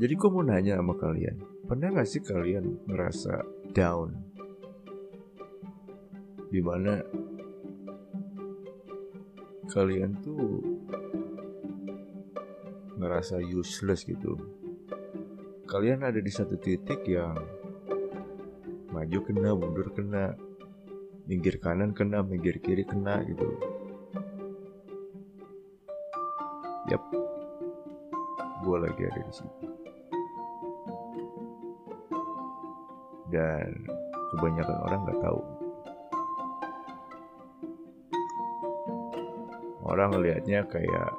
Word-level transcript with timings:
Jadi 0.00 0.16
gue 0.16 0.30
mau 0.32 0.40
nanya 0.40 0.80
sama 0.80 0.96
kalian, 0.96 1.36
pernah 1.68 1.92
gak 1.92 2.08
sih 2.08 2.24
kalian 2.24 2.88
ngerasa 2.88 3.44
down? 3.76 4.16
Di 6.48 6.60
mana 6.64 7.04
kalian 9.68 10.16
tuh 10.24 10.64
ngerasa 12.96 13.44
useless 13.44 14.08
gitu. 14.08 14.40
Kalian 15.68 16.00
ada 16.00 16.16
di 16.16 16.32
satu 16.32 16.56
titik 16.56 17.04
yang 17.04 17.36
maju 18.96 19.18
kena, 19.20 19.52
mundur 19.52 19.92
kena, 19.92 20.32
minggir 21.28 21.60
kanan 21.60 21.92
kena, 21.92 22.24
minggir 22.24 22.56
kiri 22.64 22.88
kena 22.88 23.20
gitu. 23.28 23.52
Yap, 26.88 27.04
gue 28.64 28.76
lagi 28.80 29.02
ada 29.04 29.20
di 29.28 29.34
situ. 29.36 29.69
Dan 33.30 33.86
kebanyakan 34.34 34.78
orang 34.90 35.00
nggak 35.06 35.22
tahu. 35.22 35.42
Orang 39.86 40.14
ngelihatnya 40.14 40.66
kayak 40.70 41.10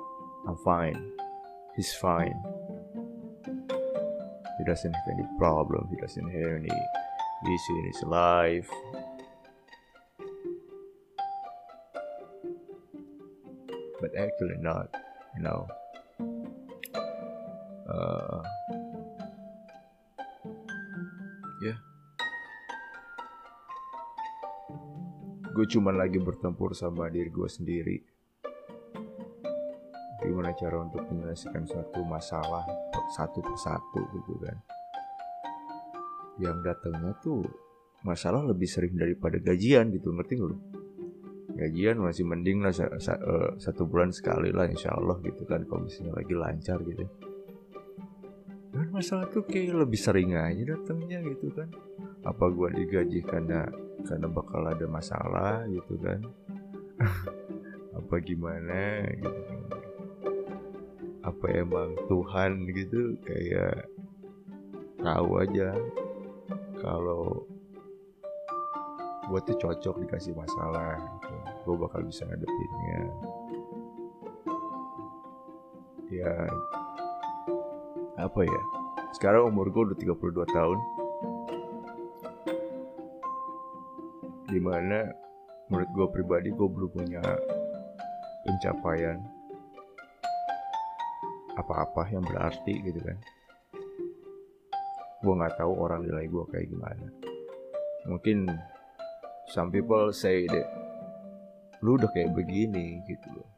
I'm 0.47 0.55
fine, 0.63 0.99
he's 1.75 1.91
fine. 1.95 2.35
He 4.57 4.63
doesn't 4.67 4.93
have 4.93 5.07
any 5.11 5.27
problem, 5.39 5.87
he 5.91 5.97
doesn't 5.99 6.29
have 6.29 6.51
any 6.61 6.71
issue 7.47 7.77
in 7.79 7.85
his 7.87 8.03
life. 8.03 8.69
But 13.99 14.11
actually 14.17 14.59
not, 14.59 14.93
you 15.37 15.43
know. 15.43 15.67
Uh, 17.89 18.41
gue 25.51 25.65
cuman 25.67 25.99
lagi 25.99 26.17
bertempur 26.17 26.71
sama 26.71 27.11
diri 27.11 27.27
gue 27.27 27.49
sendiri. 27.51 27.97
Gimana 30.21 30.53
cara 30.55 30.79
untuk 30.79 31.03
menyelesaikan 31.11 31.65
satu 31.67 31.99
masalah 32.07 32.63
satu 33.11 33.43
persatu 33.43 34.01
gitu 34.15 34.33
kan. 34.39 34.57
Yang 36.39 36.57
datangnya 36.71 37.11
tuh 37.19 37.43
masalah 38.07 38.47
lebih 38.47 38.69
sering 38.69 38.95
daripada 38.95 39.37
gajian 39.37 39.91
gitu, 39.91 40.15
ngerti 40.15 40.39
gak 40.39 40.49
lu? 40.49 40.57
Gajian 41.51 41.99
masih 41.99 42.23
mending 42.23 42.63
lah 42.63 42.71
uh, 42.71 43.59
satu 43.59 43.83
bulan 43.83 44.15
sekali 44.15 44.55
lah 44.55 44.71
insya 44.71 44.95
Allah 44.95 45.19
gitu 45.19 45.43
kan 45.43 45.67
kalau 45.67 45.83
misalnya 45.83 46.15
lagi 46.15 46.33
lancar 46.33 46.79
gitu. 46.87 47.05
Dan 48.71 48.87
masalah 48.87 49.27
tuh 49.27 49.43
kayak 49.43 49.83
lebih 49.83 49.99
sering 49.99 50.31
aja 50.31 50.63
datangnya 50.63 51.19
gitu 51.27 51.51
kan. 51.51 51.67
Apa 52.23 52.47
gua 52.47 52.71
digaji 52.71 53.19
karena 53.27 53.67
karena 54.07 54.27
bakal 54.29 54.61
ada 54.65 54.85
masalah 54.87 55.65
gitu 55.69 55.97
kan. 56.01 56.21
Apa 57.97 58.15
gimana 58.23 59.05
gitu 59.19 59.61
apa 61.21 61.45
emang 61.53 61.93
Tuhan 62.09 62.65
gitu 62.73 63.13
kayak 63.21 63.85
tahu 65.05 65.29
aja. 65.37 65.69
Kalau 66.81 67.45
gue 69.29 69.39
tuh 69.45 69.57
cocok 69.61 69.95
dikasih 70.01 70.33
masalah 70.33 70.97
gitu. 70.97 71.35
gue 71.61 71.75
bakal 71.77 72.01
bisa 72.03 72.25
ngadepinnya 72.25 73.01
ya 76.11 76.33
apa 78.19 78.41
ya? 78.43 78.61
Sekarang 79.15 79.47
umur 79.53 79.71
gue 79.71 79.93
udah 79.93 79.97
32 79.97 80.43
tahun 80.51 80.77
di 84.51 84.59
mana 84.59 85.07
menurut 85.71 85.89
gue 85.95 86.07
pribadi 86.11 86.51
gue 86.51 86.67
belum 86.67 86.91
punya 86.91 87.23
pencapaian 88.43 89.15
apa-apa 91.55 92.11
yang 92.11 92.23
berarti 92.27 92.83
gitu 92.83 92.99
kan. 92.99 93.17
Gue 95.23 95.33
nggak 95.39 95.55
tahu 95.55 95.71
orang 95.79 96.03
nilai 96.03 96.27
gue 96.27 96.43
kayak 96.51 96.67
gimana. 96.67 97.07
Mungkin 98.11 98.51
some 99.47 99.71
people 99.71 100.11
say 100.11 100.43
that 100.51 100.67
lu 101.79 101.95
udah 101.95 102.11
kayak 102.11 102.35
begini 102.35 102.99
gitu 103.07 103.27
loh. 103.31 103.49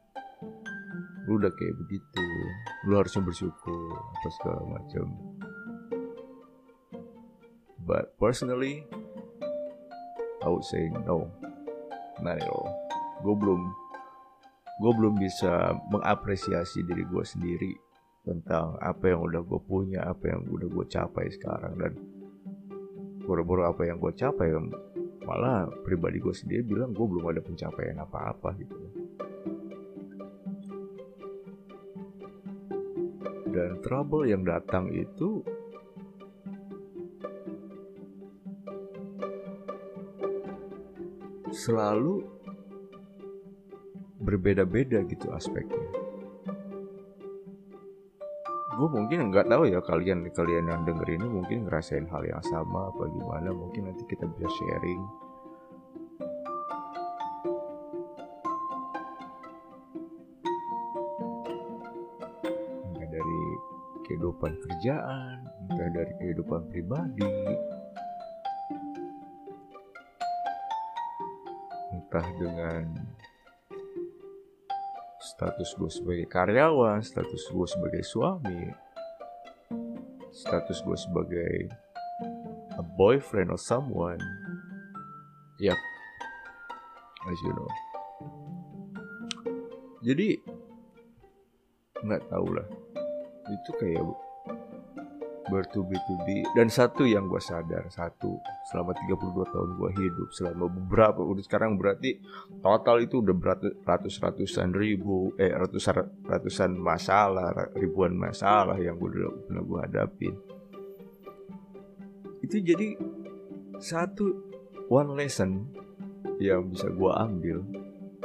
Lu 1.26 1.42
udah 1.42 1.50
kayak 1.50 1.74
begitu. 1.82 2.24
Lu 2.86 3.00
harusnya 3.00 3.26
bersyukur 3.26 3.90
apa 3.90 4.28
segala 4.38 4.62
macam. 4.68 5.06
But 7.84 8.16
personally 8.16 8.88
Would 10.44 10.64
say 10.64 10.92
no. 10.92 11.28
At 12.24 12.44
all 12.48 12.84
gue 13.24 13.34
belum 13.34 13.60
gue 14.74 14.92
belum 14.92 15.14
bisa 15.16 15.72
mengapresiasi 15.88 16.84
diri 16.84 17.08
gue 17.08 17.24
sendiri 17.24 17.72
tentang 18.26 18.76
apa 18.84 19.14
yang 19.14 19.24
udah 19.24 19.40
gue 19.44 19.60
punya 19.64 20.04
apa 20.04 20.34
yang 20.34 20.44
udah 20.44 20.68
gue 20.68 20.86
capai 20.92 21.32
sekarang. 21.32 21.74
Dan 21.80 21.92
boro-boro 23.24 23.64
apa 23.70 23.88
yang 23.88 23.96
gue 23.96 24.12
capai 24.12 24.52
malah 25.24 25.70
pribadi 25.86 26.20
gue 26.20 26.34
sendiri 26.36 26.60
bilang 26.66 26.92
gue 26.92 27.06
belum 27.06 27.24
ada 27.32 27.40
pencapaian 27.40 27.96
apa-apa 28.02 28.50
gitu. 28.60 28.76
Dan 33.54 33.78
trouble 33.86 34.26
yang 34.26 34.42
datang 34.42 34.90
itu 34.90 35.46
selalu 41.64 42.20
berbeda-beda 44.20 45.00
gitu 45.08 45.32
aspeknya. 45.32 45.88
Gue 48.74 48.88
mungkin 48.90 49.30
nggak 49.30 49.48
tahu 49.48 49.70
ya 49.70 49.80
kalian 49.80 50.28
kalian 50.34 50.66
yang 50.68 50.82
denger 50.84 51.08
ini 51.08 51.26
mungkin 51.30 51.64
ngerasain 51.64 52.10
hal 52.10 52.26
yang 52.26 52.42
sama 52.42 52.90
apa 52.90 53.06
gimana 53.06 53.48
mungkin 53.54 53.88
nanti 53.88 54.04
kita 54.04 54.26
bisa 54.34 54.50
sharing. 54.50 55.02
Entah 62.92 63.08
dari 63.08 63.40
kehidupan 64.10 64.52
kerjaan, 64.58 65.36
entah 65.70 65.88
dari 65.94 66.12
kehidupan 66.18 66.66
pribadi, 66.66 67.30
entah 72.14 72.30
dengan 72.38 72.86
status 75.18 75.74
gue 75.74 75.90
sebagai 75.90 76.30
karyawan, 76.30 77.02
status 77.02 77.50
gue 77.50 77.66
sebagai 77.66 78.06
suami, 78.06 78.70
status 80.30 80.78
gue 80.86 80.94
sebagai 80.94 81.54
a 82.78 82.86
boyfriend 82.94 83.50
or 83.50 83.58
someone. 83.58 84.22
Yap, 85.58 85.74
as 87.26 87.38
you 87.42 87.50
know. 87.50 87.70
Jadi 90.06 90.38
nggak 91.98 92.30
tahu 92.30 92.46
lah, 92.46 92.68
itu 93.50 93.70
kayak 93.82 94.06
bertubi-tubi. 95.48 96.44
Dan 96.56 96.72
satu 96.72 97.04
yang 97.04 97.28
gue 97.28 97.40
sadar 97.40 97.86
satu 97.92 98.40
selama 98.72 98.96
32 98.96 99.52
tahun 99.52 99.70
gue 99.76 99.90
hidup 100.00 100.28
selama 100.32 100.66
beberapa 100.72 101.20
udah 101.20 101.42
sekarang 101.44 101.76
berarti 101.76 102.20
total 102.64 103.04
itu 103.04 103.20
udah 103.20 103.34
berat 103.36 103.60
ratus 103.84 104.20
ratusan 104.20 104.72
ribu 104.72 105.36
eh 105.36 105.52
ratusan 105.52 106.24
ratusan 106.24 106.70
masalah 106.76 107.52
ribuan 107.76 108.16
masalah 108.16 108.76
yang 108.80 108.96
gue 108.96 109.08
udah 109.08 109.32
pernah 109.48 109.62
gue 109.62 109.78
hadapin. 109.84 110.34
Itu 112.44 112.60
jadi 112.60 112.96
satu 113.80 114.52
one 114.88 115.16
lesson 115.16 115.68
yang 116.40 116.68
bisa 116.68 116.88
gue 116.88 117.12
ambil. 117.12 117.64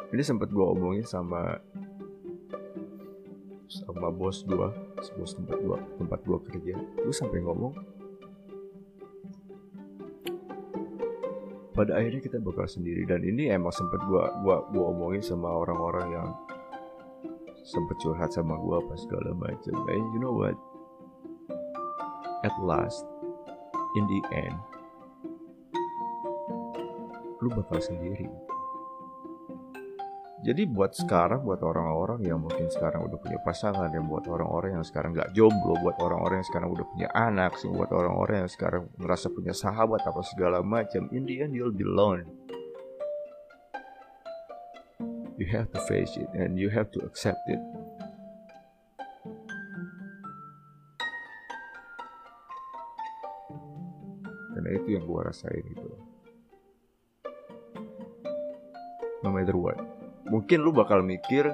Ini 0.10 0.24
sempat 0.26 0.50
gue 0.50 0.66
omongin 0.66 1.06
sama 1.06 1.62
sama 3.70 4.10
bos 4.10 4.42
gue 4.50 4.89
bos 5.16 5.32
tempat 5.32 5.58
gue 5.64 5.78
tempat 5.98 6.20
gue 6.28 6.40
kerja. 6.52 6.76
Gue 6.78 7.16
sampai 7.16 7.40
ngomong 7.44 7.74
pada 11.72 11.96
akhirnya 11.96 12.20
kita 12.20 12.38
bakal 12.44 12.68
sendiri. 12.68 13.08
Dan 13.08 13.24
ini 13.24 13.48
emang 13.48 13.72
sempet 13.72 14.04
gue 14.04 14.24
gua 14.44 14.68
gua 14.68 14.84
omongin 14.92 15.24
sama 15.24 15.48
orang-orang 15.48 16.08
yang 16.12 16.30
sempet 17.64 17.96
curhat 18.04 18.36
sama 18.36 18.60
gue 18.60 18.76
apa 18.76 18.94
segala 19.00 19.32
macam. 19.32 19.76
And 19.88 20.06
you 20.12 20.20
know 20.20 20.36
what? 20.36 20.60
At 22.44 22.56
last 22.60 23.08
in 23.96 24.04
the 24.08 24.22
end 24.36 24.60
lu 27.40 27.48
bakal 27.56 27.80
sendiri 27.80 28.28
jadi 30.40 30.64
buat 30.72 30.96
sekarang 30.96 31.44
buat 31.44 31.60
orang-orang 31.60 32.24
yang 32.24 32.40
mungkin 32.40 32.72
sekarang 32.72 33.04
udah 33.12 33.20
punya 33.20 33.36
pasangan 33.44 33.92
dan 33.92 34.08
buat 34.08 34.24
orang-orang 34.24 34.80
yang 34.80 34.86
sekarang 34.88 35.12
nggak 35.12 35.36
jomblo 35.36 35.76
buat 35.84 36.00
orang-orang 36.00 36.40
yang 36.40 36.48
sekarang 36.48 36.70
udah 36.72 36.86
punya 36.88 37.08
anak 37.12 37.60
buat 37.60 37.92
orang-orang 37.92 38.48
yang 38.48 38.52
sekarang 38.52 38.88
merasa 38.96 39.28
punya 39.28 39.52
sahabat 39.52 40.00
apa 40.08 40.24
segala 40.24 40.64
macam 40.64 41.12
in 41.12 41.28
the 41.28 41.44
end 41.44 41.52
you'll 41.52 41.76
be 41.76 41.84
alone. 41.84 42.24
You 45.36 45.48
have 45.52 45.72
to 45.76 45.80
face 45.92 46.16
it 46.16 46.32
and 46.32 46.56
you 46.56 46.72
have 46.72 46.88
to 46.96 47.04
accept 47.04 47.44
it. 47.52 47.60
Karena 54.56 54.70
itu 54.72 54.88
yang 54.96 55.04
gue 55.04 55.20
rasain 55.20 55.64
itu 55.68 55.92
no 59.24 59.36
matter 59.36 59.56
what 59.56 59.89
mungkin 60.30 60.62
lu 60.62 60.72
bakal 60.72 61.02
mikir 61.02 61.50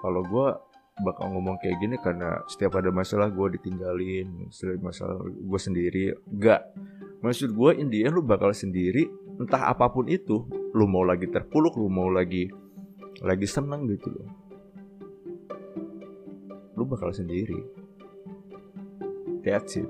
kalau 0.00 0.24
gue 0.24 0.48
bakal 0.96 1.28
ngomong 1.28 1.60
kayak 1.60 1.76
gini 1.76 1.96
karena 2.00 2.40
setiap 2.48 2.80
ada 2.80 2.88
masalah 2.88 3.28
gue 3.28 3.60
ditinggalin 3.60 4.48
setiap 4.48 4.80
masalah 4.80 5.20
gue 5.24 5.60
sendiri. 5.60 6.16
Enggak 6.32 6.72
maksud 7.20 7.52
gue 7.52 7.70
India 7.76 8.08
lu 8.08 8.24
bakal 8.24 8.56
sendiri 8.56 9.08
entah 9.36 9.68
apa 9.68 9.92
pun 9.92 10.08
itu. 10.08 10.48
Lu 10.72 10.88
mau 10.88 11.04
lagi 11.04 11.28
terpuluk 11.28 11.76
lu 11.76 11.92
mau 11.92 12.08
lagi 12.08 12.48
lagi 13.20 13.44
seneng 13.48 13.88
gitu 13.92 14.08
loh. 14.12 14.28
Lu 16.76 16.84
bakal 16.84 17.12
sendiri. 17.12 17.60
That's 19.44 19.78
it. 19.78 19.88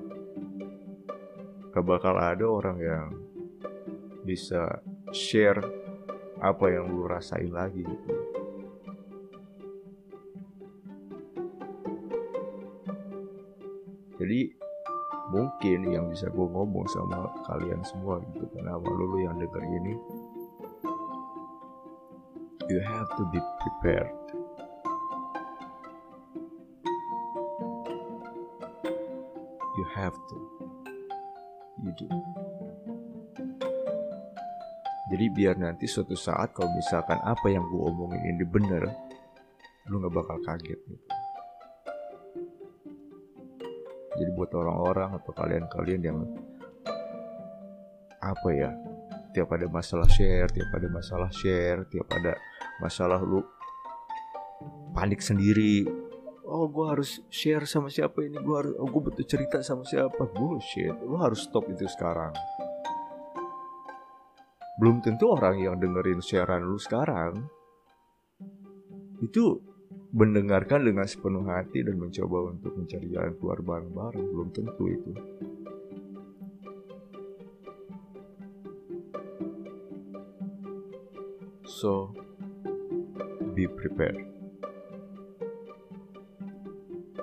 Gak 1.72 1.84
bakal 1.84 2.16
ada 2.16 2.44
orang 2.44 2.78
yang 2.80 3.06
bisa 4.24 4.80
share 5.12 5.85
apa 6.40 6.64
yang 6.68 6.92
lu 6.92 7.08
rasain 7.08 7.48
lagi 7.48 7.80
gitu. 7.84 8.12
Jadi 14.16 14.40
mungkin 15.28 15.80
yang 15.92 16.08
bisa 16.08 16.32
gue 16.32 16.46
ngomong 16.48 16.86
sama 16.88 17.28
kalian 17.44 17.82
semua 17.84 18.22
gitu 18.32 18.48
karena 18.54 18.78
sama 18.78 18.92
lu 18.94 19.18
yang 19.20 19.36
denger 19.36 19.62
ini 19.64 19.94
you 22.68 22.80
have 22.80 23.08
to 23.16 23.24
be 23.32 23.40
prepared. 23.60 24.10
You 29.76 29.84
have 29.94 30.14
to. 30.14 30.36
You 31.84 31.92
do 31.98 32.45
jadi 35.06 35.30
biar 35.30 35.54
nanti 35.54 35.86
suatu 35.86 36.18
saat 36.18 36.50
kalau 36.50 36.74
misalkan 36.74 37.22
apa 37.22 37.46
yang 37.46 37.62
gue 37.70 37.78
omongin 37.78 38.26
ini 38.26 38.42
bener, 38.42 38.90
lu 39.86 40.02
gak 40.02 40.14
bakal 40.18 40.38
kaget 40.42 40.82
gitu. 40.82 41.06
Jadi 44.16 44.30
buat 44.34 44.50
orang-orang 44.50 45.14
atau 45.14 45.30
kalian-kalian 45.30 46.02
yang 46.02 46.18
apa 48.18 48.48
ya, 48.50 48.74
tiap 49.30 49.54
ada 49.54 49.70
masalah 49.70 50.10
share, 50.10 50.50
tiap 50.50 50.74
ada 50.74 50.88
masalah 50.90 51.30
share, 51.30 51.86
tiap 51.86 52.10
ada 52.10 52.34
masalah 52.82 53.22
lu 53.22 53.46
panik 54.90 55.22
sendiri. 55.22 55.86
Oh, 56.42 56.66
gue 56.66 56.82
harus 56.82 57.22
share 57.30 57.62
sama 57.62 57.94
siapa 57.94 58.26
ini? 58.26 58.42
Gue 58.42 58.56
harus, 58.58 58.74
oh, 58.74 58.90
gue 58.90 59.02
butuh 59.06 59.26
cerita 59.26 59.62
sama 59.62 59.86
siapa? 59.86 60.26
Bullshit, 60.34 60.98
lu 60.98 61.14
harus 61.20 61.46
stop 61.46 61.70
itu 61.70 61.86
sekarang 61.86 62.34
belum 64.76 65.00
tentu 65.00 65.32
orang 65.32 65.56
yang 65.56 65.80
dengerin 65.80 66.20
siaran 66.20 66.68
lu 66.68 66.76
sekarang 66.76 67.48
itu 69.24 69.56
mendengarkan 70.16 70.84
dengan 70.84 71.08
sepenuh 71.08 71.44
hati 71.48 71.84
dan 71.84 71.96
mencoba 71.96 72.52
untuk 72.52 72.72
mencari 72.76 73.08
jalan 73.12 73.32
keluar 73.36 73.60
bareng-bareng. 73.60 74.26
Belum 74.32 74.48
tentu 74.52 74.84
itu. 74.88 75.12
So 81.64 82.16
be 83.52 83.68
prepared. 83.68 84.24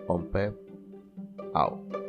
Om 0.05 0.29
Pep 0.29 0.53
out 1.57 2.02